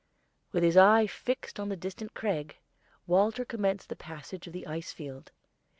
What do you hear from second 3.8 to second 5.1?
the passage of the ice